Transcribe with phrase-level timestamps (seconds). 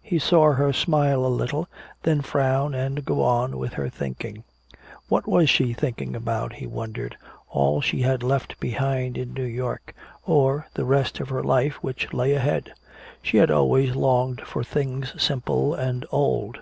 [0.00, 1.68] He saw her smile a little,
[2.04, 4.42] then frown and go on with her thinking.
[5.10, 7.18] What was she thinking about, he wondered
[7.50, 9.94] all she had left behind in New York,
[10.26, 12.72] or the rest of her life which lay ahead?
[13.20, 16.60] She had always longed for things simple and old.